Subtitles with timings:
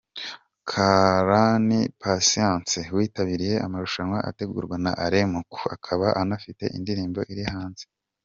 [0.69, 7.83] Karani Patience witabiriye amarushanwa ategurwa na Alain Muku akaba anafite indirimbo iri hanze.